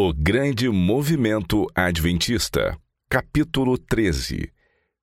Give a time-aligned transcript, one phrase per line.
[0.00, 2.78] O Grande Movimento Adventista,
[3.10, 4.48] capítulo 13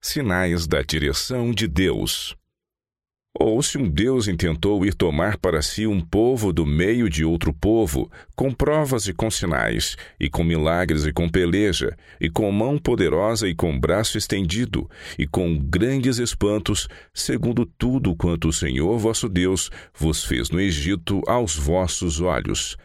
[0.01, 2.33] Sinais da Direção de Deus.
[3.37, 7.53] Ou se um Deus intentou ir tomar para si um povo do meio de outro
[7.53, 12.77] povo, com provas e com sinais, e com milagres e com peleja, e com mão
[12.77, 14.89] poderosa e com braço estendido,
[15.19, 21.21] e com grandes espantos, segundo tudo quanto o Senhor vosso Deus vos fez no Egito
[21.27, 22.77] aos vossos olhos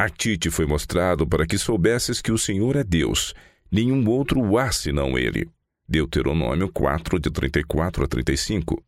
[0.00, 3.34] a ti te foi mostrado para que soubesses que o Senhor é Deus,
[3.70, 5.46] nenhum outro há senão Ele.
[5.86, 8.82] Deuteronômio 4, de 34 a 35.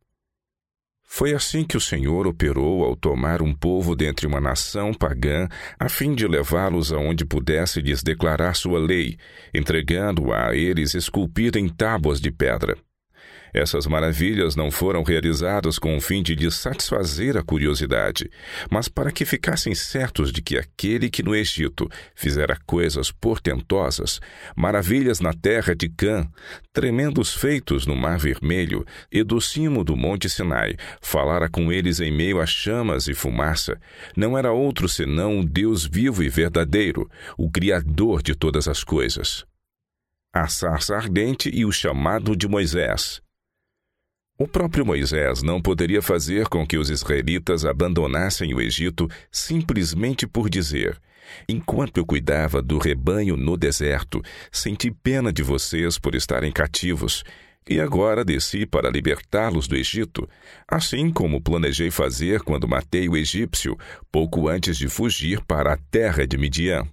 [1.03, 5.49] Foi assim que o Senhor operou ao tomar um povo dentre uma nação pagã,
[5.79, 9.19] a fim de levá-los aonde pudesse lhes declarar sua lei,
[9.53, 12.75] entregando-a a eles esculpida em tábuas de pedra.
[13.55, 18.31] Essas maravilhas não foram realizadas com o fim de lhes satisfazer a curiosidade,
[18.71, 24.21] mas para que ficassem certos de que aquele que no Egito fizera coisas portentosas,
[24.57, 26.27] maravilhas na terra de Cã,
[26.73, 32.11] tremendos feitos no Mar Vermelho e do cimo do Monte Sinai, falara com eles em
[32.11, 33.79] meio a chamas e fumaça,
[34.17, 39.45] não era outro senão o Deus vivo e verdadeiro, o Criador de todas as coisas.
[40.33, 43.21] A sarça ardente e o chamado de Moisés.
[44.43, 50.51] O próprio Moisés não poderia fazer com que os israelitas abandonassem o Egito simplesmente por
[50.51, 51.01] dizer:
[51.49, 57.23] Enquanto eu cuidava do rebanho no deserto, senti pena de vocês por estarem cativos,
[57.71, 60.29] e agora desci para libertá-los do Egito,
[60.67, 63.79] assim como planejei fazer quando matei o egípcio,
[64.11, 66.85] pouco antes de fugir para a terra de Midian.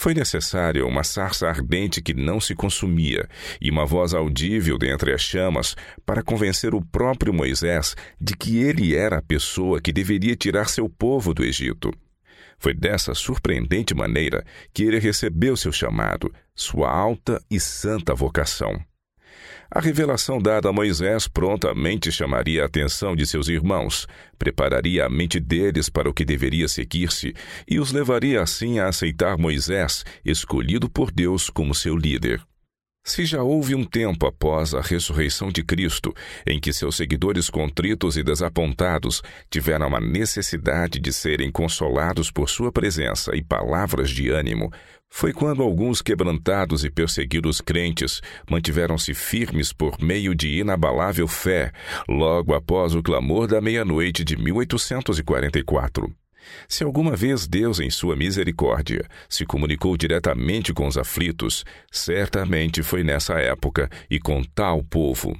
[0.00, 3.28] Foi necessária uma sarça ardente que não se consumia
[3.60, 8.96] e uma voz audível dentre as chamas para convencer o próprio Moisés de que ele
[8.96, 11.92] era a pessoa que deveria tirar seu povo do Egito.
[12.58, 18.82] Foi dessa surpreendente maneira que ele recebeu seu chamado, sua alta e santa vocação.
[19.72, 24.04] A revelação dada a Moisés prontamente chamaria a atenção de seus irmãos,
[24.36, 27.32] prepararia a mente deles para o que deveria seguir-se
[27.68, 32.42] e os levaria assim a aceitar Moisés, escolhido por Deus como seu líder.
[33.02, 36.14] Se já houve um tempo após a ressurreição de Cristo
[36.46, 42.70] em que seus seguidores contritos e desapontados tiveram a necessidade de serem consolados por sua
[42.70, 44.70] presença e palavras de ânimo,
[45.08, 51.72] foi quando alguns quebrantados e perseguidos crentes mantiveram-se firmes por meio de inabalável fé,
[52.08, 56.14] logo após o clamor da meia-noite de 1844.
[56.68, 63.02] Se alguma vez Deus, em sua misericórdia, se comunicou diretamente com os aflitos, certamente foi
[63.02, 65.38] nessa época e com tal povo.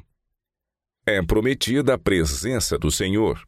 [1.07, 3.41] É prometida a presença do Senhor.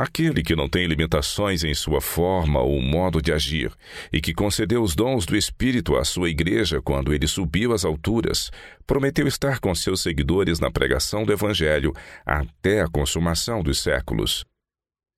[0.00, 3.70] Aquele que não tem limitações em sua forma ou modo de agir,
[4.10, 8.50] e que concedeu os dons do Espírito à sua igreja quando ele subiu às alturas,
[8.86, 11.92] prometeu estar com seus seguidores na pregação do Evangelho
[12.24, 14.49] até a consumação dos séculos.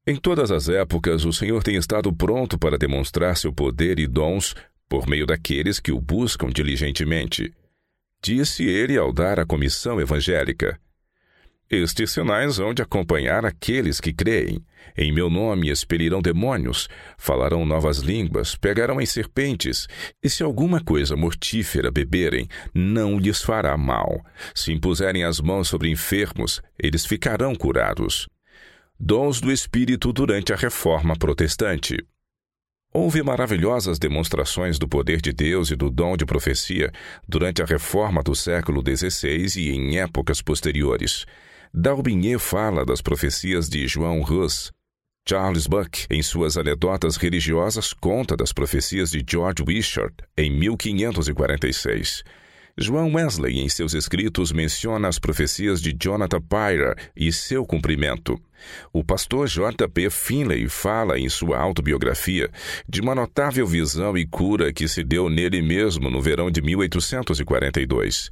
[0.04, 4.52] Em todas as épocas, o Senhor tem estado pronto para demonstrar seu poder e dons
[4.88, 7.54] por meio daqueles que o buscam diligentemente.
[8.20, 10.76] Disse ele ao dar a comissão evangélica.
[11.70, 14.64] Estes sinais hão de acompanhar aqueles que creem.
[14.98, 19.86] Em meu nome expelirão demônios, falarão novas línguas, pegarão em serpentes,
[20.20, 24.20] e se alguma coisa mortífera beberem, não lhes fará mal.
[24.52, 28.28] Se impuserem as mãos sobre enfermos, eles ficarão curados.
[29.04, 31.96] Dons do Espírito durante a Reforma Protestante.
[32.94, 36.92] Houve maravilhosas demonstrações do poder de Deus e do dom de profecia
[37.28, 41.26] durante a reforma do século XVI e em épocas posteriores.
[41.74, 44.70] Dalbinier fala das profecias de João Hus.
[45.28, 52.22] Charles Buck, em suas anedotas religiosas, conta das profecias de George Wishart em 1546.
[52.76, 58.40] João Wesley, em seus escritos, menciona as profecias de Jonathan Pyre e seu cumprimento.
[58.92, 59.86] O pastor J.
[59.88, 60.08] P.
[60.08, 62.50] Finlay fala em sua autobiografia
[62.88, 68.30] de uma notável visão e cura que se deu nele mesmo no verão de 1842.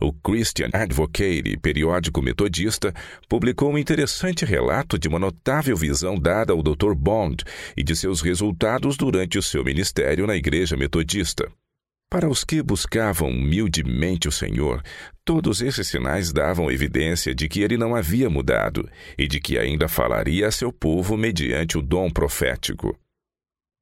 [0.00, 2.94] O Christian Advocate, periódico metodista,
[3.28, 6.94] publicou um interessante relato de uma notável visão dada ao Dr.
[6.94, 7.44] Bond
[7.76, 11.50] e de seus resultados durante o seu ministério na Igreja Metodista.
[12.12, 14.82] Para os que buscavam humildemente o Senhor,
[15.24, 18.86] todos esses sinais davam evidência de que ele não havia mudado
[19.16, 22.94] e de que ainda falaria a seu povo mediante o dom profético.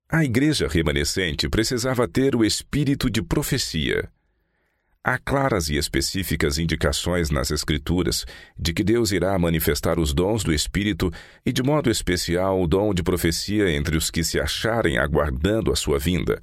[0.09, 4.09] A igreja remanescente precisava ter o espírito de profecia.
[5.03, 8.25] Há claras e específicas indicações nas Escrituras
[8.56, 11.11] de que Deus irá manifestar os dons do Espírito
[11.44, 15.75] e, de modo especial, o dom de profecia entre os que se acharem aguardando a
[15.75, 16.41] sua vinda.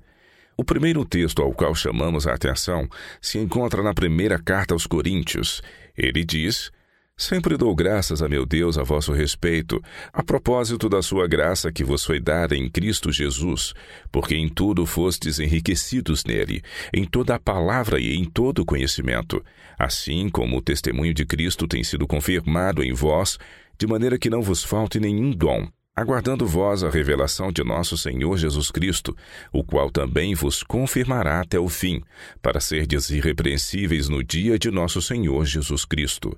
[0.59, 2.89] O primeiro texto ao qual chamamos a atenção
[3.21, 5.61] se encontra na primeira carta aos Coríntios.
[5.95, 6.71] Ele diz:
[7.15, 9.79] Sempre dou graças a meu Deus a vosso respeito,
[10.11, 13.75] a propósito da sua graça que vos foi dada em Cristo Jesus,
[14.11, 19.45] porque em tudo fostes enriquecidos nele, em toda a palavra e em todo o conhecimento,
[19.77, 23.37] assim como o testemunho de Cristo tem sido confirmado em vós,
[23.77, 28.37] de maneira que não vos falte nenhum dom, aguardando vós a revelação de nosso Senhor
[28.37, 29.17] Jesus Cristo,
[29.51, 32.03] o qual também vos confirmará até o fim,
[32.39, 36.37] para serdes irrepreensíveis no dia de nosso Senhor Jesus Cristo.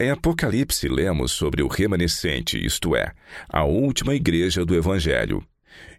[0.00, 3.12] Em Apocalipse, lemos sobre o remanescente, isto é,
[3.46, 5.44] a última igreja do Evangelho.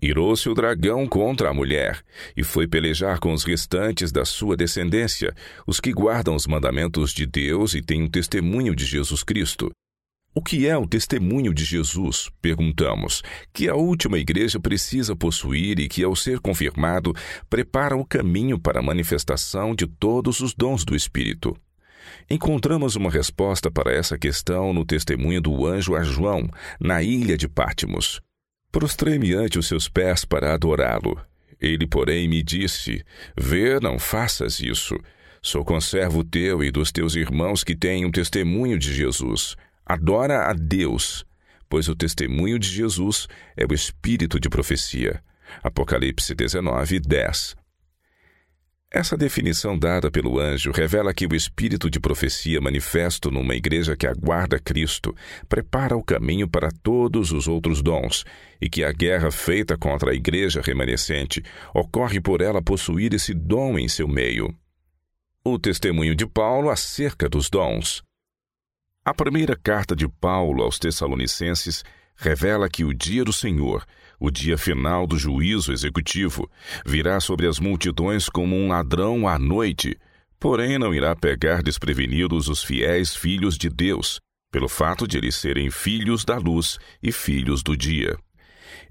[0.02, 2.02] Irou-se o dragão contra a mulher
[2.36, 5.32] e foi pelejar com os restantes da sua descendência,
[5.68, 9.70] os que guardam os mandamentos de Deus e têm o testemunho de Jesus Cristo.
[10.34, 12.30] O que é o testemunho de Jesus?
[12.40, 17.16] Perguntamos, que a última igreja precisa possuir e que, ao ser confirmado,
[17.50, 21.58] prepara o caminho para a manifestação de todos os dons do Espírito.
[22.30, 26.48] Encontramos uma resposta para essa questão no testemunho do anjo a João,
[26.80, 28.22] na ilha de Pátimos.
[28.72, 31.20] Prostrei-me ante os seus pés para adorá-lo.
[31.60, 33.04] Ele, porém, me disse:
[33.36, 34.96] Vê, não faças isso.
[35.42, 39.56] Sou conservo teu e dos teus irmãos que têm um testemunho de Jesus.
[39.90, 41.26] Adora a Deus,
[41.68, 43.28] pois o testemunho de Jesus
[43.58, 45.20] é o espírito de profecia.
[45.64, 47.56] Apocalipse 19, 10.
[48.92, 54.06] Essa definição dada pelo anjo revela que o espírito de profecia manifesto numa igreja que
[54.06, 55.16] aguarda Cristo
[55.48, 58.26] prepara o caminho para todos os outros dons
[58.62, 61.44] e que a guerra feita contra a igreja remanescente
[61.74, 64.56] ocorre por ela possuir esse dom em seu meio.
[65.44, 68.08] O testemunho de Paulo acerca dos dons.
[69.10, 71.84] A primeira carta de Paulo aos Tessalonicenses
[72.16, 73.84] revela que o dia do Senhor
[74.20, 76.48] o dia final do juízo executivo
[76.86, 79.98] virá sobre as multidões como um ladrão à noite,
[80.40, 84.20] porém não irá pegar desprevenidos os fiéis filhos de Deus,
[84.52, 88.16] pelo fato de eles serem filhos da luz e filhos do dia.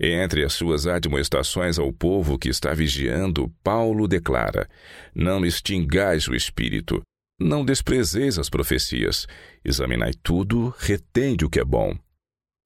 [0.00, 4.69] Entre as suas admoestações ao povo que está vigiando, Paulo declara:
[5.15, 7.00] Não extingais o espírito,
[7.38, 9.26] não desprezeis as profecias,
[9.64, 11.96] examinai tudo, retende o que é bom.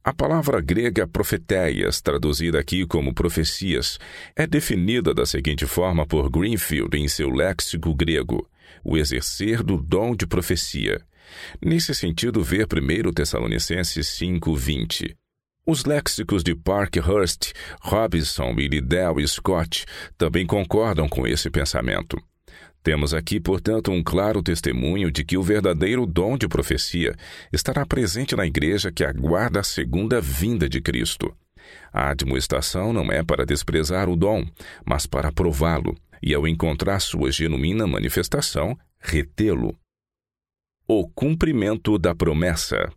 [0.05, 3.99] A palavra grega profeteias, traduzida aqui como profecias,
[4.35, 8.49] é definida da seguinte forma por Greenfield em seu léxico grego:
[8.83, 11.01] o exercer do dom de profecia.
[11.65, 15.15] Nesse sentido, ver 1 Tessalonicenses 5:20.
[15.65, 19.85] Os léxicos de Parkhurst, Robinson e Liddell Scott
[20.19, 22.21] também concordam com esse pensamento.
[22.83, 27.15] Temos aqui, portanto, um claro testemunho de que o verdadeiro dom de profecia
[27.53, 31.35] estará presente na igreja que aguarda a segunda vinda de Cristo.
[31.93, 34.45] A admoestação não é para desprezar o dom,
[34.85, 39.79] mas para prová-lo, e ao encontrar sua genuína manifestação, retê-lo.
[40.87, 42.93] O cumprimento da promessa.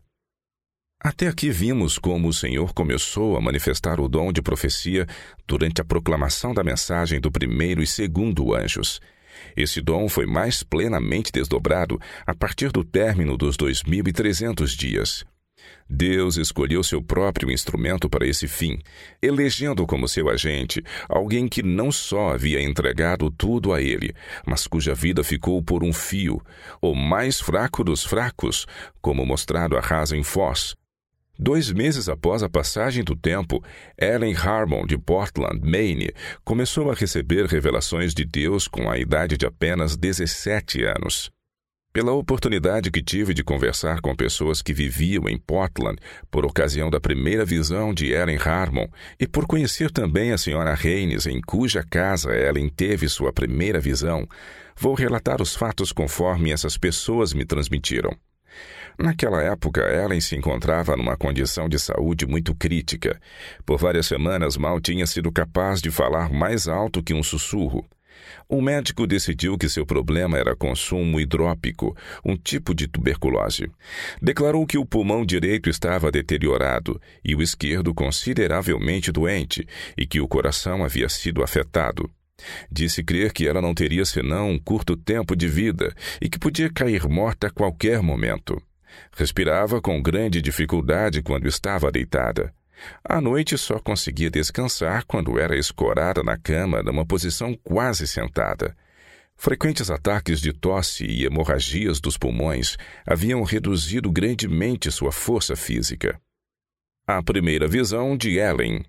[1.00, 5.06] Até aqui vimos como o Senhor começou a manifestar o dom de profecia
[5.46, 9.00] durante a proclamação da mensagem do primeiro e segundo anjos.
[9.56, 15.26] Esse dom foi mais plenamente desdobrado a partir do término dos 2.300 dias.
[15.90, 18.80] Deus escolheu seu próprio instrumento para esse fim,
[19.22, 24.14] elegendo como seu agente alguém que não só havia entregado tudo a ele,
[24.46, 26.42] mas cuja vida ficou por um fio,
[26.82, 28.66] o mais fraco dos fracos,
[29.02, 30.76] como mostrado a Rasa em Foz,
[31.38, 33.62] Dois meses após a passagem do tempo,
[33.98, 36.12] Ellen Harmon, de Portland, Maine,
[36.46, 41.30] começou a receber revelações de Deus com a idade de apenas 17 anos.
[41.92, 45.98] Pela oportunidade que tive de conversar com pessoas que viviam em Portland
[46.30, 48.88] por ocasião da primeira visão de Ellen Harmon
[49.20, 54.28] e por conhecer também a senhora Haynes, em cuja casa Ellen teve sua primeira visão,
[54.78, 58.14] vou relatar os fatos conforme essas pessoas me transmitiram.
[58.98, 63.20] Naquela época, Ellen se encontrava numa condição de saúde muito crítica.
[63.66, 67.86] Por várias semanas, mal tinha sido capaz de falar mais alto que um sussurro.
[68.48, 73.70] O médico decidiu que seu problema era consumo hidrópico, um tipo de tuberculose.
[74.22, 80.28] Declarou que o pulmão direito estava deteriorado e o esquerdo consideravelmente doente e que o
[80.28, 82.10] coração havia sido afetado.
[82.72, 86.70] Disse crer que ela não teria senão um curto tempo de vida e que podia
[86.70, 88.62] cair morta a qualquer momento.
[89.16, 92.54] Respirava com grande dificuldade quando estava deitada.
[93.04, 98.76] À noite só conseguia descansar quando era escorada na cama numa posição quase sentada.
[99.38, 106.20] Frequentes ataques de tosse e hemorragias dos pulmões haviam reduzido grandemente sua força física.
[107.06, 108.84] A primeira visão de Ellen.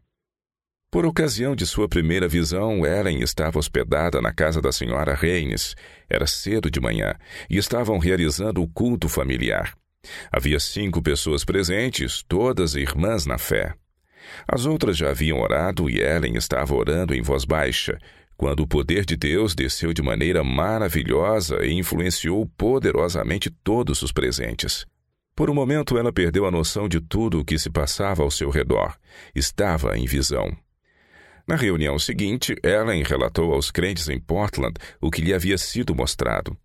[0.91, 5.75] Por ocasião de sua primeira visão, Ellen estava hospedada na casa da senhora Reines.
[6.09, 7.15] Era cedo de manhã
[7.51, 9.77] e estavam realizando o culto familiar.
[10.31, 13.75] Havia cinco pessoas presentes, todas irmãs na fé.
[14.47, 17.99] As outras já haviam orado e Ellen estava orando em voz baixa,
[18.37, 24.85] quando o poder de Deus desceu de maneira maravilhosa e influenciou poderosamente todos os presentes.
[25.35, 28.51] Por um momento ela perdeu a noção de tudo o que se passava ao seu
[28.51, 28.97] redor.
[29.35, 30.51] Estava em visão.
[31.47, 36.57] Na reunião seguinte, Ellen relatou aos crentes em Portland o que lhe havia sido mostrado.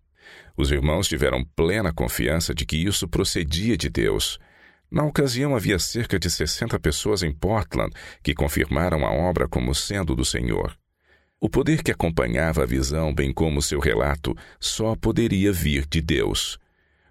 [0.56, 4.38] Os irmãos tiveram plena confiança de que isso procedia de Deus.
[4.90, 10.14] Na ocasião, havia cerca de 60 pessoas em Portland que confirmaram a obra como sendo
[10.14, 10.76] do Senhor.
[11.40, 16.58] O poder que acompanhava a visão, bem como seu relato, só poderia vir de Deus.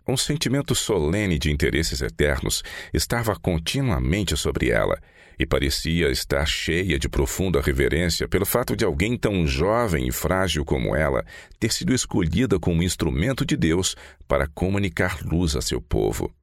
[0.07, 2.63] Um sentimento solene de interesses eternos
[2.93, 4.97] estava continuamente sobre ela
[5.37, 10.63] e parecia estar cheia de profunda reverência pelo fato de alguém tão jovem e frágil
[10.63, 11.25] como ela
[11.59, 13.95] ter sido escolhida como instrumento de Deus
[14.27, 16.33] para comunicar luz a seu povo.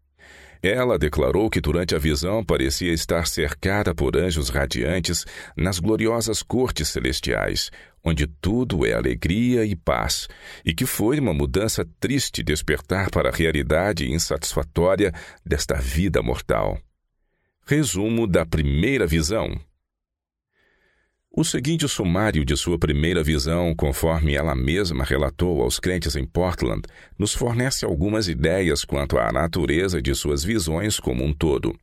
[0.63, 5.25] Ela declarou que durante a visão parecia estar cercada por anjos radiantes
[5.57, 7.71] nas gloriosas cortes celestiais,
[8.03, 10.27] onde tudo é alegria e paz,
[10.65, 15.13] e que foi uma mudança triste despertar para a realidade insatisfatória
[15.47, 16.79] desta vida mortal.
[17.71, 19.61] Resumo da primeira visão.
[21.31, 26.81] O seguinte sumário de sua primeira visão, conforme ela mesma relatou aos crentes em Portland,
[27.19, 31.79] nos fornece algumas ideias quanto à natureza de suas visões como um todo.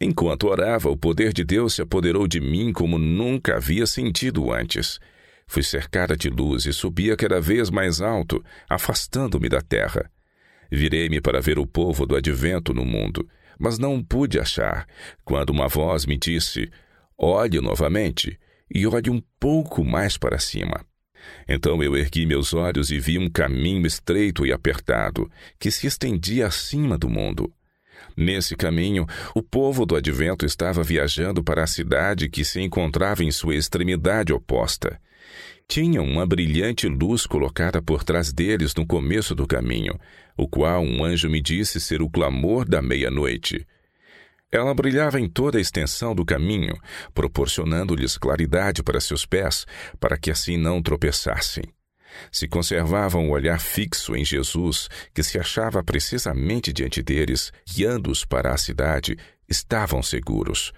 [0.00, 4.98] Enquanto orava, o poder de Deus se apoderou de mim como nunca havia sentido antes.
[5.46, 10.10] Fui cercada de luz e subia cada vez mais alto, afastando-me da terra.
[10.72, 13.28] Virei-me para ver o povo do advento no mundo
[13.58, 14.86] mas não pude achar,
[15.24, 16.70] quando uma voz me disse:
[17.18, 18.38] Olhe novamente
[18.72, 20.84] e olhe um pouco mais para cima.
[21.48, 26.46] Então eu ergui meus olhos e vi um caminho estreito e apertado que se estendia
[26.46, 27.52] acima do mundo.
[28.16, 33.30] Nesse caminho, o povo do advento estava viajando para a cidade que se encontrava em
[33.30, 35.00] sua extremidade oposta
[35.68, 39.98] tinham uma brilhante luz colocada por trás deles no começo do caminho,
[40.36, 43.66] o qual um anjo me disse ser o clamor da meia-noite.
[44.50, 46.76] Ela brilhava em toda a extensão do caminho,
[47.12, 49.66] proporcionando-lhes claridade para seus pés,
[49.98, 51.64] para que assim não tropeçassem.
[52.30, 58.54] Se conservavam o olhar fixo em Jesus, que se achava precisamente diante deles, guiando-os para
[58.54, 59.18] a cidade,
[59.48, 60.72] estavam seguros.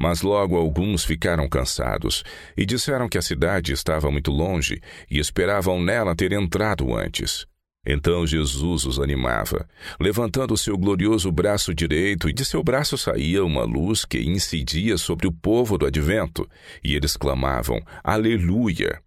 [0.00, 2.24] Mas logo alguns ficaram cansados
[2.56, 4.80] e disseram que a cidade estava muito longe
[5.10, 7.46] e esperavam nela ter entrado antes.
[7.86, 9.68] Então Jesus os animava,
[10.00, 15.26] levantando seu glorioso braço direito, e de seu braço saía uma luz que incidia sobre
[15.26, 16.48] o povo do advento,
[16.82, 19.02] e eles clamavam: Aleluia!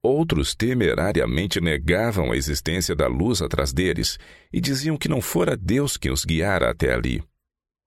[0.00, 4.16] Outros temerariamente negavam a existência da luz atrás deles
[4.52, 7.20] e diziam que não fora Deus que os guiara até ali.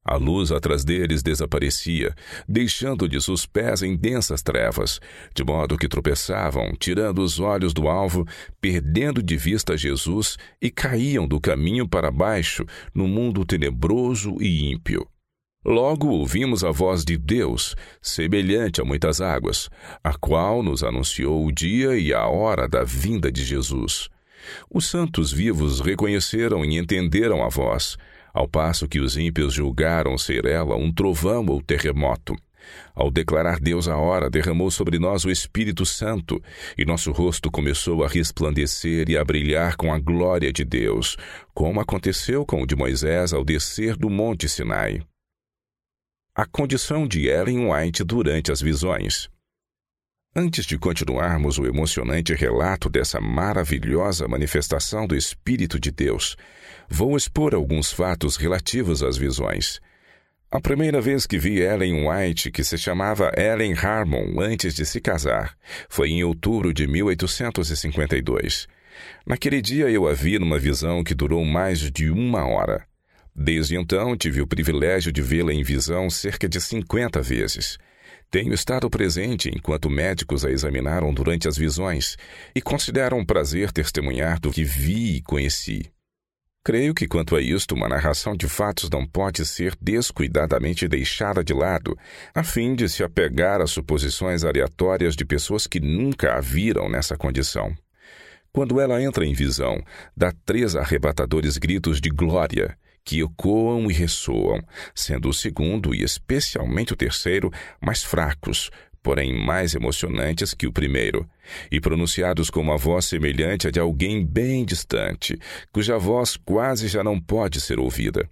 [0.04, 2.16] A luz atrás deles desaparecia,
[2.48, 5.00] deixando-lhes os pés em densas trevas,
[5.36, 8.26] de modo que tropeçavam, tirando os olhos do alvo,
[8.62, 15.06] perdendo de vista Jesus e caíam do caminho para baixo, no mundo tenebroso e ímpio.
[15.66, 19.70] Logo ouvimos a voz de Deus, semelhante a muitas águas,
[20.02, 24.10] a qual nos anunciou o dia e a hora da vinda de Jesus.
[24.72, 27.98] Os santos vivos reconheceram e entenderam a voz,
[28.40, 32.34] ao passo que os ímpios julgaram ser ela um trovão ou terremoto.
[32.96, 36.42] Ao declarar Deus a hora, derramou sobre nós o Espírito Santo,
[36.78, 41.18] e nosso rosto começou a resplandecer e a brilhar com a glória de Deus,
[41.54, 45.02] como aconteceu com o de Moisés ao descer do Monte Sinai.
[46.34, 49.30] A condição de Ellen White durante as visões.
[50.34, 56.38] Antes de continuarmos o emocionante relato dessa maravilhosa manifestação do Espírito de Deus,
[56.90, 59.80] vou expor alguns fatos relativos às visões.
[60.52, 65.00] A primeira vez que vi Ellen White, que se chamava Ellen Harmon antes de se
[65.00, 65.56] casar,
[65.88, 68.68] foi em outubro de 1852.
[69.28, 72.84] Naquele dia eu a vi numa visão que durou mais de uma hora.
[73.36, 77.78] Desde então tive o privilégio de vê-la em visão cerca de 50 vezes.
[78.32, 82.18] Tenho estado presente enquanto médicos a examinaram durante as visões
[82.56, 85.92] e considero um prazer testemunhar do que vi e conheci.
[86.70, 91.52] Creio que, quanto a isto, uma narração de fatos não pode ser descuidadamente deixada de
[91.52, 91.98] lado,
[92.32, 97.18] a fim de se apegar a suposições aleatórias de pessoas que nunca a viram nessa
[97.18, 97.76] condição.
[98.54, 99.84] Quando ela entra em visão,
[100.16, 104.62] dá três arrebatadores gritos de glória, que ecoam e ressoam,
[104.94, 108.70] sendo o segundo e especialmente o terceiro mais fracos,
[109.02, 111.28] porém mais emocionantes que o primeiro,
[111.72, 115.40] e pronunciados com uma voz semelhante à de alguém bem distante,
[115.72, 118.30] cuja voz quase já não pode ser ouvida.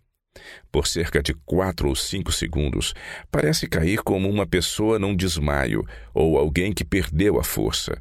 [0.71, 2.93] Por cerca de quatro ou cinco segundos,
[3.31, 5.83] parece cair como uma pessoa num desmaio
[6.13, 7.99] ou alguém que perdeu a força.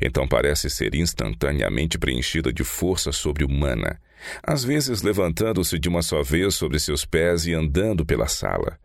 [0.00, 4.00] Então parece ser instantaneamente preenchida de força sobre-humana,
[4.42, 8.78] às vezes levantando-se de uma só vez sobre seus pés e andando pela sala.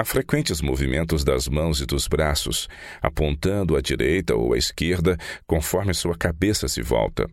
[0.00, 2.70] Há frequentes movimentos das mãos e dos braços,
[3.02, 7.28] apontando à direita ou à esquerda, conforme sua cabeça se volta.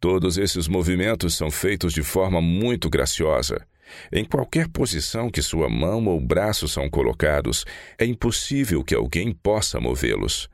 [0.00, 3.62] Todos esses movimentos são feitos de forma muito graciosa.
[4.10, 7.66] Em qualquer posição que sua mão ou braço são colocados,
[7.98, 10.48] é impossível que alguém possa movê-los.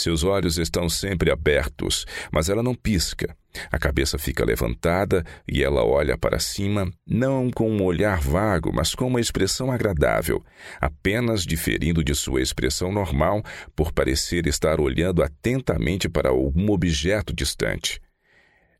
[0.00, 3.36] Seus olhos estão sempre abertos, mas ela não pisca.
[3.70, 8.94] A cabeça fica levantada e ela olha para cima, não com um olhar vago, mas
[8.94, 10.42] com uma expressão agradável,
[10.80, 13.42] apenas diferindo de sua expressão normal
[13.76, 18.00] por parecer estar olhando atentamente para algum objeto distante.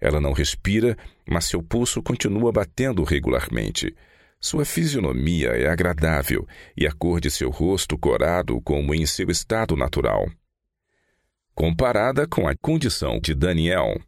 [0.00, 0.96] Ela não respira,
[1.28, 3.94] mas seu pulso continua batendo regularmente.
[4.40, 9.76] Sua fisionomia é agradável e a cor de seu rosto corado como em seu estado
[9.76, 10.26] natural.
[11.60, 14.00] Comparada com a condição de Daniel,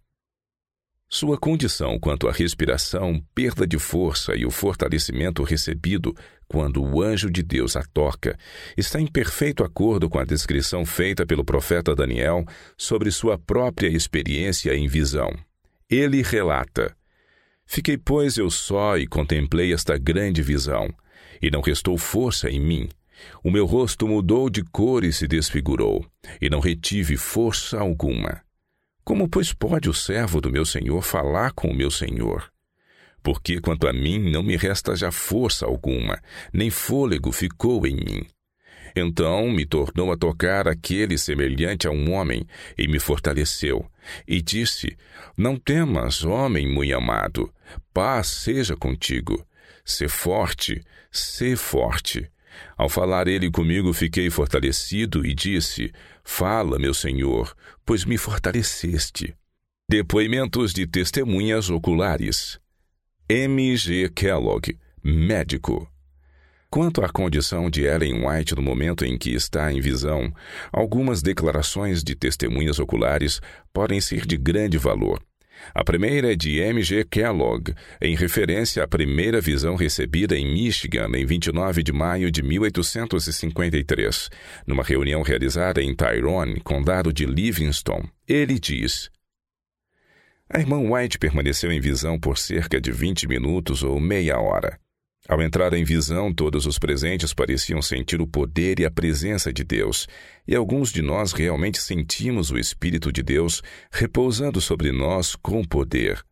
[1.06, 6.16] sua condição quanto à respiração, perda de força e o fortalecimento recebido
[6.48, 8.38] quando o anjo de Deus a toca
[8.74, 12.42] está em perfeito acordo com a descrição feita pelo profeta Daniel
[12.74, 15.30] sobre sua própria experiência em visão.
[15.90, 16.96] Ele relata:
[17.66, 20.88] Fiquei, pois, eu só e contemplei esta grande visão,
[21.42, 22.88] e não restou força em mim.
[23.42, 26.06] O meu rosto mudou de cor e se desfigurou,
[26.40, 28.42] e não retive força alguma.
[29.04, 32.50] Como, pois, pode o servo do meu senhor falar com o meu senhor?
[33.22, 36.20] Porque, quanto a mim, não me resta já força alguma,
[36.52, 38.26] nem fôlego ficou em mim.
[38.94, 43.86] Então me tornou a tocar aquele semelhante a um homem, e me fortaleceu,
[44.26, 44.96] e disse:
[45.36, 47.52] Não temas, homem muito amado,
[47.92, 49.46] paz seja contigo.
[49.84, 50.80] Sê forte,
[51.10, 52.30] sê forte.
[52.76, 55.92] Ao falar ele comigo, fiquei fortalecido e disse:
[56.24, 59.34] Fala, meu senhor, pois me fortaleceste.
[59.88, 62.58] Depoimentos de testemunhas oculares.
[63.28, 63.76] M.
[63.76, 64.08] G.
[64.08, 65.88] Kellogg, médico.
[66.70, 70.32] Quanto à condição de Ellen White no momento em que está em visão,
[70.72, 73.40] algumas declarações de testemunhas oculares
[73.74, 75.22] podem ser de grande valor.
[75.74, 76.82] A primeira é de M.
[76.82, 77.04] G.
[77.04, 84.28] Kellogg, em referência à primeira visão recebida em Michigan em 29 de maio de 1853,
[84.66, 88.02] numa reunião realizada em Tyrone, condado de Livingston.
[88.28, 89.08] Ele diz:
[90.48, 94.81] A irmã White permaneceu em visão por cerca de 20 minutos ou meia hora.
[95.28, 99.62] Ao entrar em visão, todos os presentes pareciam sentir o poder e a presença de
[99.62, 100.08] Deus,
[100.46, 106.24] e alguns de nós realmente sentimos o Espírito de Deus repousando sobre nós com poder.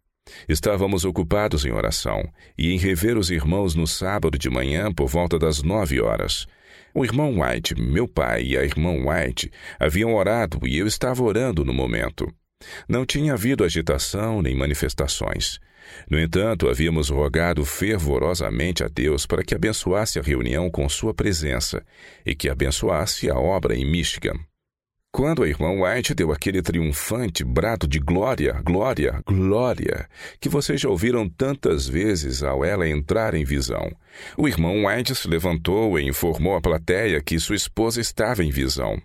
[0.49, 2.23] Estávamos ocupados em oração
[2.59, 6.47] e em rever os irmãos no sábado de manhã por volta das nove horas.
[6.93, 11.65] O irmão White, meu pai e a irmã White haviam orado e eu estava orando
[11.65, 12.29] no momento.
[12.89, 15.61] Não tinha havido agitação nem manifestações.
[16.09, 21.83] No entanto, havíamos rogado fervorosamente a Deus para que abençoasse a reunião com sua presença
[22.25, 24.39] e que abençoasse a obra em Michigan.
[25.13, 30.89] Quando a irmã White deu aquele triunfante brado de glória, glória, glória, que vocês já
[30.89, 33.91] ouviram tantas vezes ao ela entrar em visão,
[34.39, 39.03] o irmão White se levantou e informou à plateia que sua esposa estava em visão.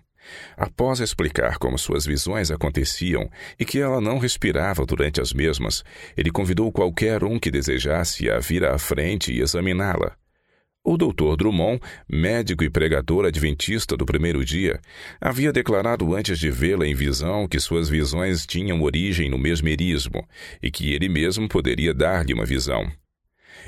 [0.56, 5.84] Após explicar como suas visões aconteciam e que ela não respirava durante as mesmas,
[6.16, 10.16] ele convidou qualquer um que desejasse a vir à frente e examiná-la.
[10.88, 14.80] O doutor Drummond, médico e pregador adventista do primeiro dia,
[15.20, 20.24] havia declarado antes de vê-la em visão que suas visões tinham origem no mesmerismo
[20.62, 22.88] e que ele mesmo poderia dar-lhe uma visão.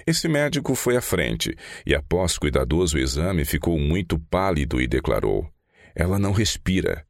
[0.07, 5.51] Esse médico foi à frente e, após cuidadoso exame, ficou muito pálido e declarou:
[5.99, 7.05] ela não respira.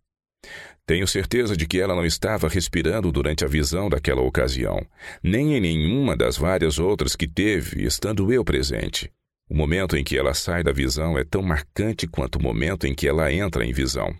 [0.87, 4.81] Tenho certeza de que ela não estava respirando durante a visão daquela ocasião,
[5.23, 9.13] nem em nenhuma das várias outras que teve, estando eu presente.
[9.51, 12.95] O momento em que ela sai da visão é tão marcante quanto o momento em
[12.95, 14.15] que ela entra em visão.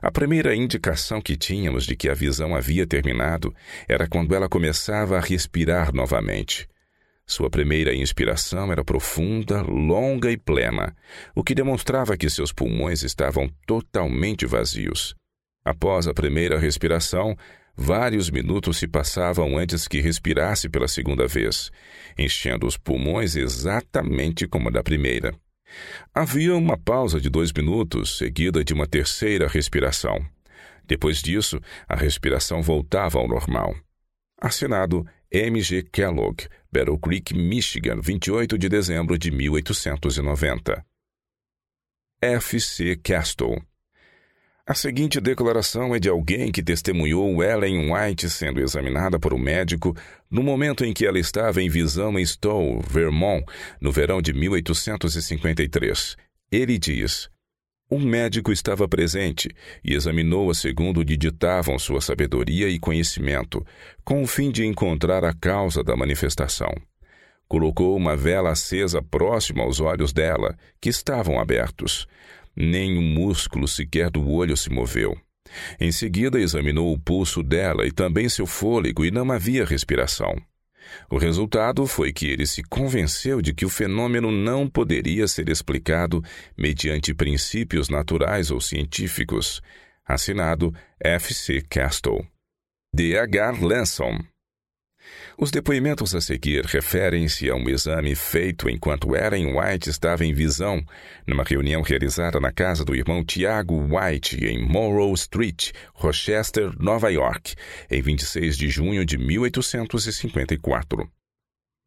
[0.00, 3.54] A primeira indicação que tínhamos de que a visão havia terminado
[3.86, 6.66] era quando ela começava a respirar novamente.
[7.30, 10.96] Sua primeira inspiração era profunda, longa e plena,
[11.32, 15.14] o que demonstrava que seus pulmões estavam totalmente vazios.
[15.64, 17.36] Após a primeira respiração,
[17.76, 21.70] Vários minutos se passavam antes que respirasse pela segunda vez,
[22.18, 25.32] enchendo os pulmões exatamente como a da primeira.
[26.12, 30.22] Havia uma pausa de dois minutos, seguida de uma terceira respiração.
[30.84, 33.74] Depois disso, a respiração voltava ao normal.
[34.38, 35.82] Assinado M.G.
[35.92, 40.84] Kellogg, Battle Creek, Michigan, 28 de dezembro de 1890.
[42.22, 42.96] F.C.
[42.96, 43.62] Castle
[44.70, 49.96] a seguinte declaração é de alguém que testemunhou Ellen White sendo examinada por um médico
[50.30, 53.44] no momento em que ela estava em visão em Stowe, Vermont,
[53.80, 56.16] no verão de 1853.
[56.52, 57.28] Ele diz:
[57.90, 59.48] Um médico estava presente
[59.84, 63.66] e examinou-a segundo lhe ditavam sua sabedoria e conhecimento,
[64.04, 66.72] com o fim de encontrar a causa da manifestação.
[67.48, 72.06] Colocou uma vela acesa próxima aos olhos dela, que estavam abertos
[72.56, 75.16] nem um músculo sequer do olho se moveu.
[75.80, 80.36] Em seguida, examinou o pulso dela e também seu fôlego, e não havia respiração.
[81.10, 86.22] O resultado foi que ele se convenceu de que o fenômeno não poderia ser explicado
[86.56, 89.62] mediante princípios naturais ou científicos.
[90.06, 91.32] Assinado F.
[91.34, 91.60] C.
[91.62, 92.26] Castle.
[92.92, 93.16] D.
[93.16, 93.52] H.
[93.60, 94.18] Lanson,
[95.38, 100.84] os depoimentos a seguir referem-se a um exame feito enquanto Ellen White estava em visão,
[101.26, 107.54] numa reunião realizada na casa do irmão Tiago White, em Monroe Street, Rochester, Nova York,
[107.90, 111.10] em 26 de junho de 1854.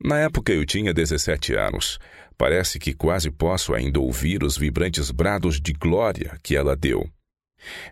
[0.03, 1.99] Na época eu tinha 17 anos.
[2.37, 7.09] Parece que quase posso ainda ouvir os vibrantes brados de glória que ela deu.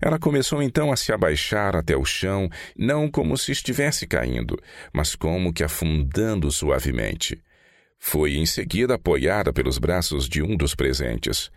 [0.01, 4.57] Ela começou então a se abaixar até o chão, não como se estivesse caindo,
[4.93, 7.41] mas como que afundando suavemente.
[7.99, 11.51] Foi em seguida apoiada pelos braços de um dos presentes.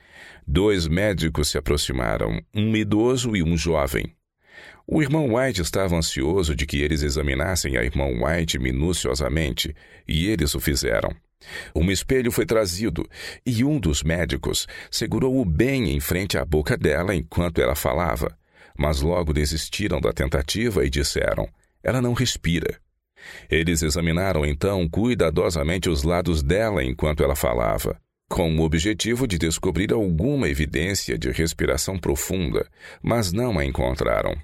[0.47, 4.15] Dois médicos se aproximaram, um idoso e um jovem.
[4.87, 9.75] O irmão White estava ansioso de que eles examinassem a irmã White minuciosamente,
[10.07, 11.11] e eles o fizeram.
[11.75, 13.07] Um espelho foi trazido
[13.45, 18.37] e um dos médicos segurou-o bem em frente à boca dela enquanto ela falava,
[18.77, 21.49] mas logo desistiram da tentativa e disseram:
[21.83, 22.81] Ela não respira.
[23.51, 29.93] Eles examinaram então cuidadosamente os lados dela enquanto ela falava, com o objetivo de descobrir
[29.93, 32.67] alguma evidência de respiração profunda,
[33.03, 34.37] mas não a encontraram.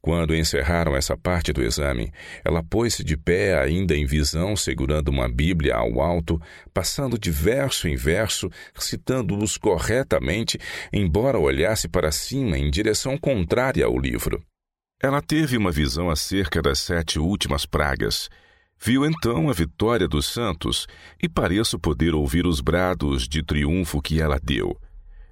[0.00, 2.12] Quando encerraram essa parte do exame,
[2.44, 6.40] ela pôs-se de pé, ainda em visão, segurando uma Bíblia ao alto,
[6.72, 10.58] passando de verso em verso, citando-os corretamente,
[10.92, 14.42] embora olhasse para cima em direção contrária ao livro.
[15.00, 18.28] Ela teve uma visão acerca das sete últimas pragas.
[18.80, 20.86] Viu então a vitória dos santos
[21.22, 24.76] e pareço poder ouvir os brados de triunfo que ela deu.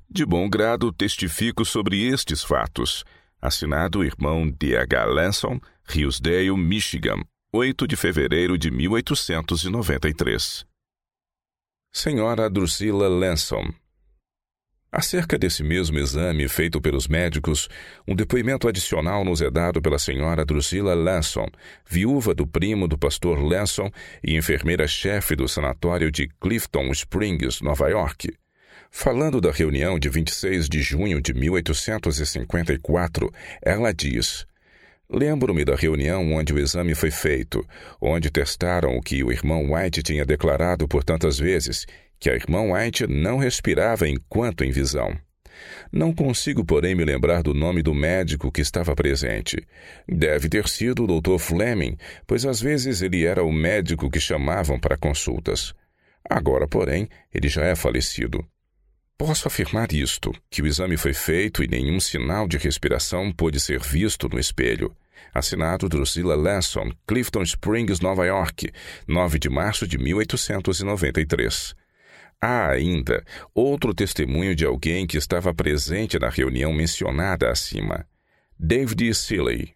[0.09, 3.05] De bom grado testifico sobre estes fatos.
[3.41, 5.05] Assinado irmão D.H.
[5.05, 7.23] Lanson, Hillsdale, Michigan,
[7.53, 10.67] 8 de fevereiro de 1893.
[11.93, 13.73] Senhora Drusilla Lanson.
[14.91, 17.69] Acerca desse mesmo exame feito pelos médicos,
[18.09, 21.47] um depoimento adicional nos é dado pela senhora Drusilla Lanson,
[21.87, 23.91] viúva do primo do pastor Lanson
[24.25, 28.35] e enfermeira-chefe do sanatório de Clifton Springs, Nova York.
[28.91, 34.47] Falando da reunião de 26 de junho de 1854, ela diz:
[35.09, 37.65] Lembro-me da reunião onde o exame foi feito,
[38.01, 41.87] onde testaram o que o irmão White tinha declarado por tantas vezes,
[42.19, 45.17] que a irmã White não respirava enquanto em visão.
[45.93, 49.57] Não consigo, porém, me lembrar do nome do médico que estava presente.
[50.09, 51.39] Deve ter sido o Dr.
[51.39, 51.97] Fleming,
[52.27, 55.73] pois às vezes ele era o médico que chamavam para consultas.
[56.29, 58.45] Agora, porém, ele já é falecido.
[59.19, 63.81] Posso afirmar isto, que o exame foi feito e nenhum sinal de respiração pôde ser
[63.81, 64.95] visto no espelho.
[65.33, 68.71] Assinado Drusilla Lasson, Clifton Springs, Nova York,
[69.09, 71.75] 9 de março de 1893.
[72.41, 73.25] Há ainda
[73.55, 78.07] outro testemunho de alguém que estava presente na reunião mencionada acima.
[78.59, 79.76] David Seeley,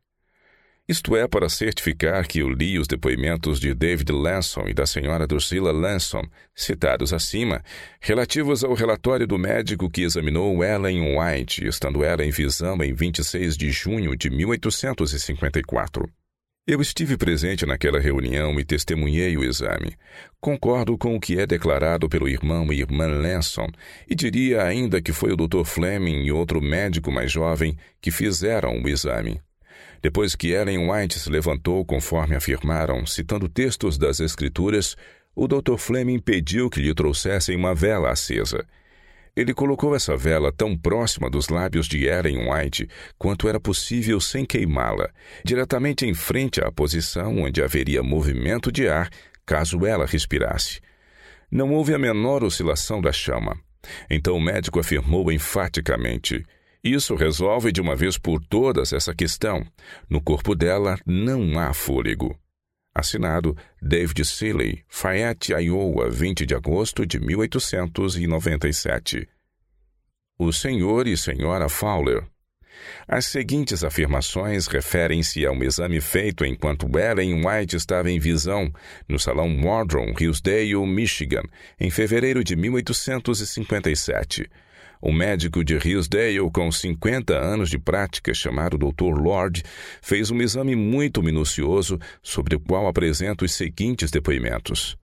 [0.91, 5.25] isto é, para certificar que eu li os depoimentos de David Lanson e da senhora
[5.25, 6.23] Drusilla Lanson,
[6.53, 7.63] citados acima,
[8.01, 13.57] relativos ao relatório do médico que examinou Ellen White, estando ela em visão em 26
[13.57, 16.11] de junho de 1854.
[16.67, 19.95] Eu estive presente naquela reunião e testemunhei o exame.
[20.41, 23.69] Concordo com o que é declarado pelo irmão e irmã Lanson
[24.09, 25.65] e diria ainda que foi o Dr.
[25.65, 29.41] Fleming e outro médico mais jovem que fizeram o exame.
[30.03, 34.97] Depois que Ellen White se levantou, conforme afirmaram, citando textos das Escrituras,
[35.35, 35.77] o Dr.
[35.77, 38.67] Fleming pediu que lhe trouxessem uma vela acesa.
[39.37, 44.45] Ele colocou essa vela tão próxima dos lábios de Ellen White quanto era possível sem
[44.45, 45.09] queimá-la,
[45.45, 49.09] diretamente em frente à posição onde haveria movimento de ar
[49.47, 50.81] caso ela respirasse.
[51.51, 53.59] Não houve a menor oscilação da chama.
[54.09, 56.45] Então o médico afirmou enfaticamente:
[56.83, 59.67] Isso resolve de uma vez por todas essa questão.
[60.09, 62.39] No corpo dela não há fôlego.
[62.95, 69.29] Assinado David Seeley, Fayette, Iowa, 20 de agosto de 1897.
[70.39, 72.27] O senhor e senhora Fowler.
[73.07, 78.73] As seguintes afirmações referem-se a um exame feito enquanto Ellen White estava em visão
[79.07, 81.43] no Salão Wardron, Hillsdale, Michigan,
[81.79, 84.49] em fevereiro de 1857.
[85.03, 89.19] Um médico de Hillsdale com 50 anos de prática, chamado Dr.
[89.19, 89.63] Lord,
[90.03, 94.99] fez um exame muito minucioso sobre o qual apresenta os seguintes depoimentos.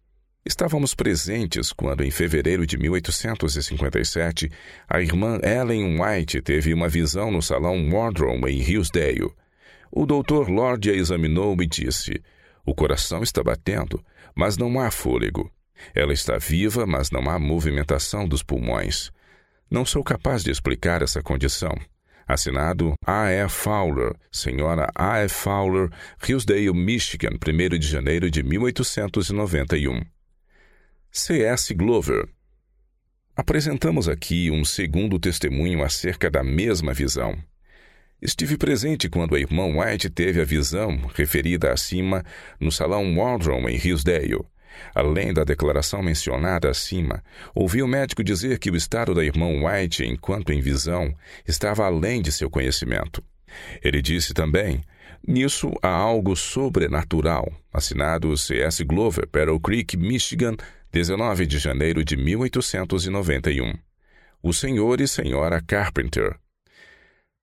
[0.46, 4.50] Estávamos presentes quando, em fevereiro de 1857,
[4.88, 9.34] a irmã Ellen White teve uma visão no salão Wardrobe em Hillsdale.
[9.92, 10.48] O Dr.
[10.50, 12.22] Lord a examinou e disse:
[12.66, 14.02] O coração está batendo,
[14.36, 15.52] mas não há fôlego.
[15.94, 19.12] Ela está viva, mas não há movimentação dos pulmões.
[19.70, 21.76] Não sou capaz de explicar essa condição.
[22.26, 23.30] Assinado A.
[23.32, 23.48] E.
[23.50, 25.24] Fowler, senhora A.
[25.24, 25.28] E.
[25.28, 25.90] Fowler,
[26.26, 30.02] Hillsdale, Michigan, 1 de janeiro de 1891.
[31.12, 31.42] C.
[31.44, 31.74] S.
[31.74, 32.30] Glover.
[33.36, 37.38] Apresentamos aqui um segundo testemunho acerca da mesma visão.
[38.22, 42.26] Estive presente quando a irmã White teve a visão, referida acima,
[42.60, 44.46] no salão Wardrobe em Hillsdale.
[44.94, 50.06] Além da declaração mencionada acima, ouvi o médico dizer que o estado da irmã White,
[50.06, 51.14] enquanto em visão,
[51.48, 53.24] estava além de seu conhecimento.
[53.84, 54.82] Ele disse também:
[55.26, 57.52] Nisso há algo sobrenatural.
[57.72, 58.84] Assinado C.S.
[58.84, 60.56] Glover, Battle Creek, Michigan,
[60.92, 63.74] 19 de janeiro de 1891.
[64.42, 66.38] O senhor e senhora Carpenter.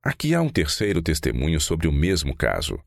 [0.03, 2.79] Aqui há um terceiro testemunho sobre o mesmo caso.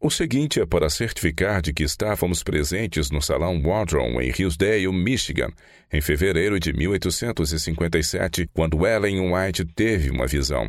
[0.00, 5.50] O seguinte é para certificar de que estávamos presentes no Salão Wardrobe em Hillsdale, Michigan,
[5.92, 10.68] em fevereiro de 1857, quando Ellen White teve uma visão.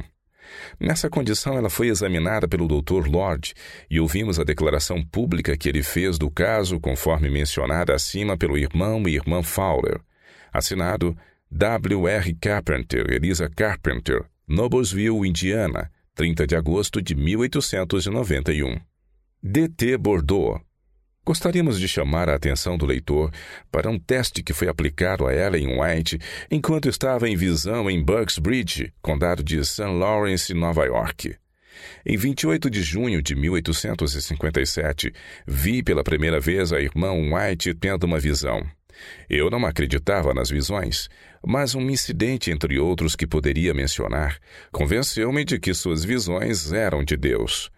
[0.80, 3.08] Nessa condição, ela foi examinada pelo Dr.
[3.08, 3.54] Lord
[3.90, 9.08] e ouvimos a declaração pública que ele fez do caso, conforme mencionada acima pelo irmão
[9.08, 10.00] e irmã Fowler.
[10.52, 11.16] Assinado
[11.52, 12.08] W.
[12.08, 12.34] R.
[12.36, 18.89] Carpenter, Elisa Carpenter, Noblesville, Indiana, 30 de agosto de 1891.
[19.42, 19.98] D.T.
[19.98, 20.60] Bordeaux.
[21.26, 23.32] Gostaríamos de chamar a atenção do leitor
[23.72, 26.20] para um teste que foi aplicado a Ellen White
[26.52, 29.84] enquanto estava em visão em Bridge, condado de St.
[29.84, 31.38] Lawrence, Nova York.
[32.06, 35.14] Em 28 de junho de 1857,
[35.48, 38.62] vi pela primeira vez a irmã White tendo uma visão.
[39.30, 41.08] Eu não acreditava nas visões,
[41.48, 44.38] mas um incidente, entre outros que poderia mencionar,
[44.70, 47.72] convenceu-me de que suas visões eram de Deus.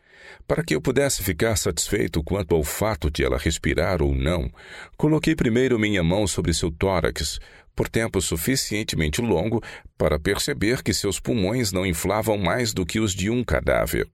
[0.52, 4.52] Para que eu pudesse ficar satisfeito quanto ao fato de ela respirar ou não,
[4.98, 7.40] coloquei primeiro minha mão sobre seu tórax,
[7.74, 9.64] por tempo suficientemente longo
[9.98, 14.10] para perceber que seus pulmões não inflavam mais do que os de um cadáver.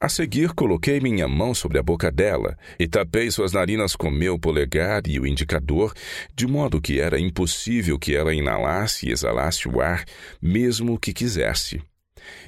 [0.00, 4.38] A seguir, coloquei minha mão sobre a boca dela e tapei suas narinas com meu
[4.38, 5.92] polegar e o indicador,
[6.34, 10.02] de modo que era impossível que ela inalasse e exalasse o ar,
[10.40, 11.78] mesmo que quisesse.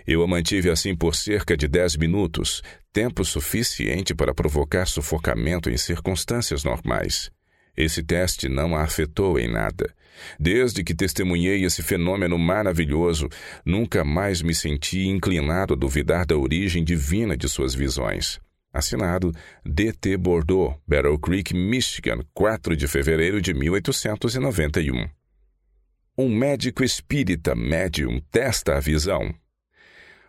[0.07, 5.77] Eu a mantive assim por cerca de dez minutos, tempo suficiente para provocar sufocamento em
[5.77, 7.31] circunstâncias normais.
[7.77, 9.93] Esse teste não a afetou em nada.
[10.39, 13.29] Desde que testemunhei esse fenômeno maravilhoso,
[13.65, 18.39] nunca mais me senti inclinado a duvidar da origem divina de suas visões.
[18.73, 19.33] Assinado
[19.65, 20.17] D.T.
[20.17, 25.09] Bordeaux, Battle Creek, Michigan, 4 de fevereiro de 1891.
[26.17, 29.35] Um médico espírita médium testa a visão.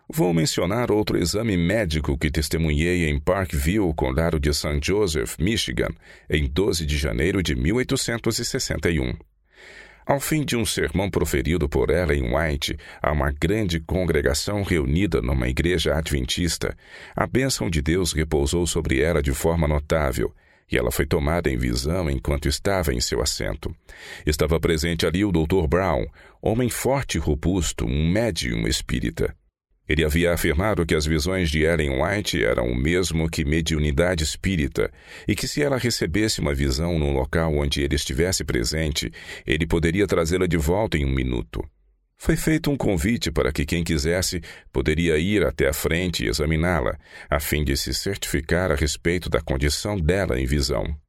[0.08, 4.80] Vou mencionar outro exame médico que testemunhei em Parkville, condado de St.
[4.80, 5.90] Joseph, Michigan,
[6.30, 9.16] em 12 de janeiro de 1861.
[10.06, 15.50] Ao fim de um sermão proferido por Ellen White a uma grande congregação reunida numa
[15.50, 16.78] igreja adventista,
[17.16, 20.32] a bênção de Deus repousou sobre ela de forma notável,
[20.72, 23.76] e ela foi tomada em visão enquanto estava em seu assento.
[24.24, 25.66] Estava presente ali o Dr.
[25.68, 26.06] Brown,
[26.40, 29.36] homem forte e robusto, um médium espírita.
[29.88, 34.92] Ele havia afirmado que as visões de Ellen White eram o mesmo que mediunidade espírita
[35.28, 39.12] e que se ela recebesse uma visão num local onde ele estivesse presente,
[39.46, 41.64] ele poderia trazê-la de volta em um minuto.
[42.18, 46.98] Foi feito um convite para que quem quisesse poderia ir até a frente e examiná-la,
[47.30, 51.05] a fim de se certificar a respeito da condição dela em visão.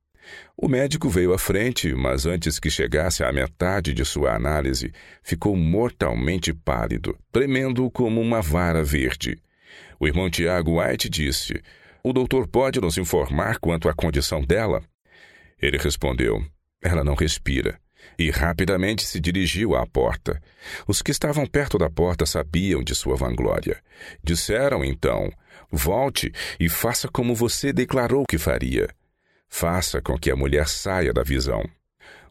[0.57, 5.55] O médico veio à frente, mas antes que chegasse à metade de sua análise, ficou
[5.57, 9.39] mortalmente pálido, tremendo como uma vara verde.
[10.01, 11.63] O irmão Tiago White disse:
[12.03, 14.83] O doutor pode nos informar quanto à condição dela?
[15.61, 16.45] Ele respondeu:
[16.83, 17.79] Ela não respira.
[18.19, 20.41] E rapidamente se dirigiu à porta.
[20.87, 23.83] Os que estavam perto da porta sabiam de sua vanglória.
[24.23, 25.31] Disseram então:
[25.71, 28.89] Volte e faça como você declarou que faria.
[29.49, 31.65] Faça com que a mulher saia da visão.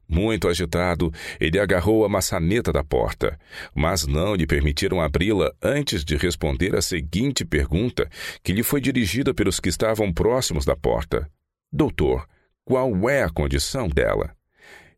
[0.07, 3.39] Muito agitado, ele agarrou a maçaneta da porta,
[3.73, 8.07] mas não lhe permitiram abri-la antes de responder a seguinte pergunta,
[8.43, 11.27] que lhe foi dirigida pelos que estavam próximos da porta:
[11.71, 12.27] Doutor,
[12.63, 14.35] qual é a condição dela?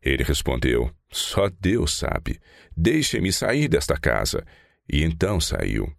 [0.02, 2.38] Ele respondeu: Só Deus sabe.
[2.76, 4.44] Deixe-me sair desta casa.
[4.90, 5.92] E então saiu.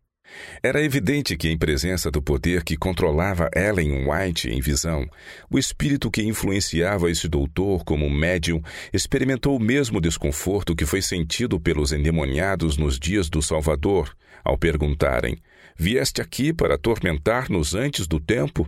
[0.61, 5.09] Era evidente que, em presença do poder que controlava Ellen White em visão,
[5.49, 8.61] o espírito que influenciava esse doutor como médium
[8.91, 15.37] experimentou o mesmo desconforto que foi sentido pelos endemoniados nos dias do Salvador, ao perguntarem:
[15.77, 18.67] Vieste aqui para atormentar-nos antes do tempo?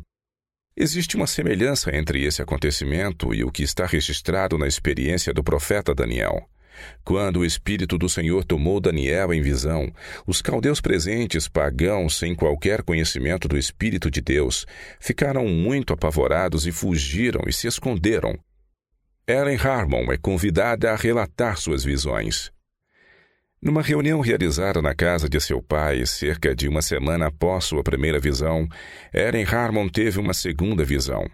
[0.76, 5.94] Existe uma semelhança entre esse acontecimento e o que está registrado na experiência do profeta
[5.94, 6.48] Daniel.
[7.04, 9.92] Quando o Espírito do Senhor tomou Daniel em visão,
[10.26, 14.66] os caldeus presentes, pagãos sem qualquer conhecimento do Espírito de Deus,
[15.00, 18.38] ficaram muito apavorados e fugiram e se esconderam.
[19.28, 22.52] Ellen Harmon é convidada a relatar suas visões.
[23.62, 28.20] Numa reunião realizada na casa de seu pai, cerca de uma semana após sua primeira
[28.20, 28.68] visão,
[29.14, 31.30] Ellen Harmon teve uma segunda visão.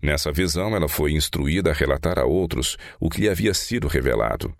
[0.00, 4.54] Nessa visão, ela foi instruída a relatar a outros o que lhe havia sido revelado.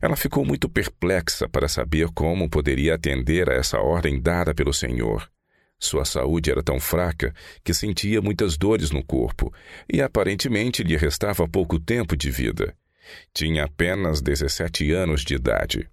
[0.00, 5.30] Ela ficou muito perplexa para saber como poderia atender a essa ordem dada pelo Senhor.
[5.78, 9.52] Sua saúde era tão fraca que sentia muitas dores no corpo
[9.92, 12.72] e aparentemente lhe restava pouco tempo de vida.
[13.34, 15.88] Tinha apenas 17 anos de idade.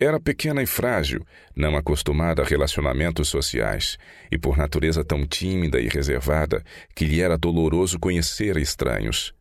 [0.00, 3.98] Era pequena e frágil, não acostumada a relacionamentos sociais,
[4.30, 6.62] e por natureza tão tímida e reservada
[6.94, 9.34] que lhe era doloroso conhecer estranhos.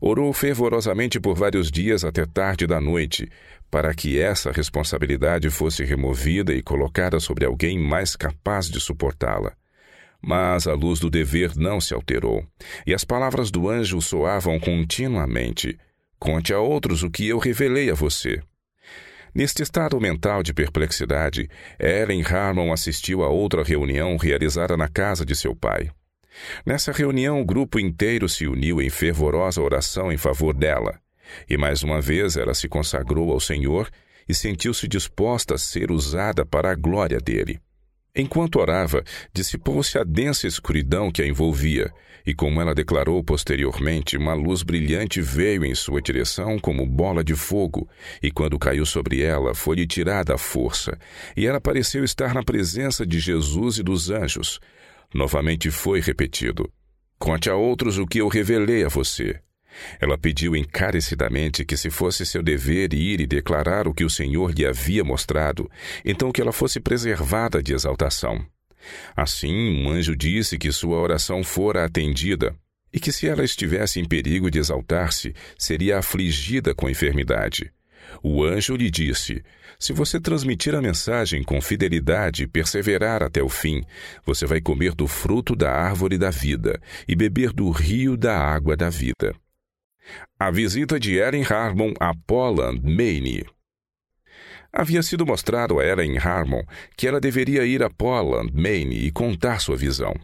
[0.00, 3.28] Orou fervorosamente por vários dias até tarde da noite,
[3.70, 9.52] para que essa responsabilidade fosse removida e colocada sobre alguém mais capaz de suportá-la.
[10.20, 12.46] Mas a luz do dever não se alterou,
[12.86, 15.78] e as palavras do anjo soavam continuamente:
[16.18, 18.40] Conte a outros o que eu revelei a você.
[19.34, 21.48] Neste estado mental de perplexidade,
[21.80, 25.90] Ellen Harmon assistiu a outra reunião realizada na casa de seu pai.
[26.64, 30.98] Nessa reunião, o grupo inteiro se uniu em fervorosa oração em favor dela.
[31.48, 33.90] E mais uma vez ela se consagrou ao Senhor
[34.28, 37.60] e sentiu-se disposta a ser usada para a glória dele.
[38.14, 41.90] Enquanto orava, dissipou-se a densa escuridão que a envolvia,
[42.26, 47.34] e como ela declarou posteriormente, uma luz brilhante veio em sua direção como bola de
[47.34, 47.88] fogo,
[48.22, 50.98] e quando caiu sobre ela, foi-lhe tirada a força,
[51.34, 54.60] e ela pareceu estar na presença de Jesus e dos anjos,
[55.14, 56.70] Novamente foi repetido:
[57.18, 59.40] Conte a outros o que eu revelei a você.
[60.00, 64.52] Ela pediu encarecidamente que, se fosse seu dever ir e declarar o que o Senhor
[64.52, 65.70] lhe havia mostrado,
[66.04, 68.44] então que ela fosse preservada de exaltação.
[69.16, 72.54] Assim, um anjo disse que sua oração fora atendida
[72.92, 77.72] e que, se ela estivesse em perigo de exaltar-se, seria afligida com enfermidade.
[78.22, 79.42] O anjo lhe disse:
[79.82, 83.82] Se você transmitir a mensagem com fidelidade e perseverar até o fim,
[84.24, 88.76] você vai comer do fruto da árvore da vida e beber do rio da água
[88.76, 89.34] da vida.
[90.38, 93.44] A visita de Ellen Harmon a Poland, Maine.
[94.72, 96.62] Havia sido mostrado a Ellen Harmon
[96.96, 100.14] que ela deveria ir a Poland, Maine e contar sua visão.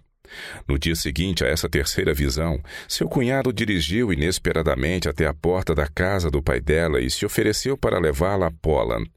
[0.68, 5.88] No dia seguinte a essa terceira visão, seu cunhado dirigiu inesperadamente até a porta da
[5.88, 9.10] casa do pai dela e se ofereceu para levá-la a Poland.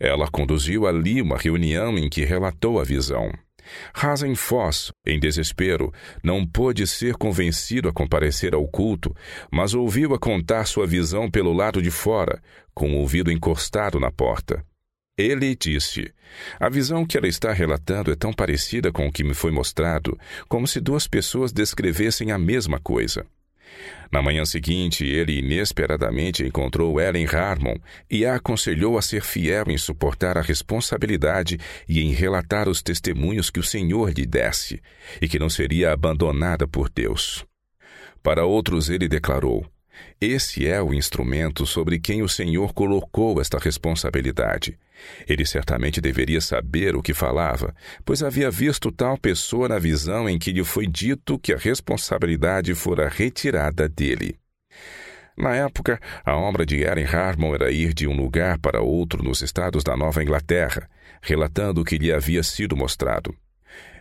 [0.00, 3.32] Ela conduziu ali uma reunião em que relatou a visão.
[3.92, 9.14] Hazen Foss, em desespero, não pôde ser convencido a comparecer ao culto,
[9.50, 12.40] mas ouviu-a contar sua visão pelo lado de fora,
[12.74, 14.64] com o ouvido encostado na porta.
[15.18, 16.12] Ele disse:
[16.60, 20.16] A visão que ela está relatando é tão parecida com o que me foi mostrado,
[20.48, 23.26] como se duas pessoas descrevessem a mesma coisa.
[24.10, 27.76] Na manhã seguinte, ele inesperadamente encontrou Ellen Harmon
[28.10, 33.50] e a aconselhou a ser fiel em suportar a responsabilidade e em relatar os testemunhos
[33.50, 34.80] que o Senhor lhe desse,
[35.20, 37.44] e que não seria abandonada por Deus.
[38.22, 39.66] Para outros, ele declarou:
[40.20, 44.78] esse é o instrumento sobre quem o Senhor colocou esta responsabilidade.
[45.28, 47.74] Ele certamente deveria saber o que falava,
[48.04, 52.74] pois havia visto tal pessoa na visão em que lhe foi dito que a responsabilidade
[52.74, 54.36] fora retirada dele.
[55.36, 59.40] Na época, a obra de Aaron Harmon era ir de um lugar para outro nos
[59.40, 60.90] estados da Nova Inglaterra,
[61.22, 63.32] relatando o que lhe havia sido mostrado.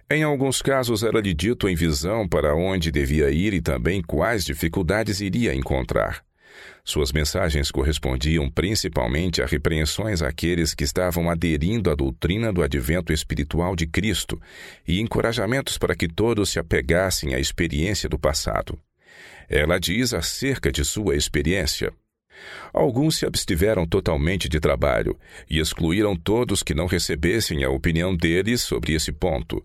[0.09, 5.19] Em alguns casos, era-lhe dito em visão para onde devia ir e também quais dificuldades
[5.19, 6.23] iria encontrar.
[6.83, 13.75] Suas mensagens correspondiam principalmente a repreensões àqueles que estavam aderindo à doutrina do advento espiritual
[13.75, 14.41] de Cristo
[14.87, 18.79] e encorajamentos para que todos se apegassem à experiência do passado.
[19.49, 21.91] Ela diz acerca de sua experiência.
[22.73, 25.17] Alguns se abstiveram totalmente de trabalho
[25.49, 29.63] e excluíram todos que não recebessem a opinião deles sobre esse ponto.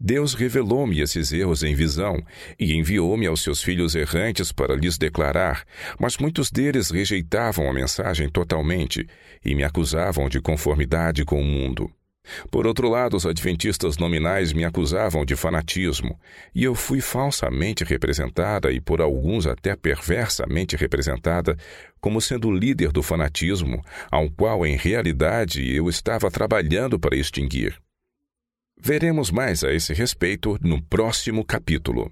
[0.00, 2.22] Deus revelou-me esses erros em visão
[2.58, 5.64] e enviou-me aos seus filhos errantes para lhes declarar,
[5.98, 9.06] mas muitos deles rejeitavam a mensagem totalmente
[9.44, 11.90] e me acusavam de conformidade com o mundo.
[12.50, 16.18] Por outro lado, os adventistas nominais me acusavam de fanatismo,
[16.54, 21.56] e eu fui falsamente representada e por alguns até perversamente representada
[22.00, 27.78] como sendo líder do fanatismo, ao qual em realidade eu estava trabalhando para extinguir.
[28.80, 32.10] Veremos mais a esse respeito no próximo capítulo.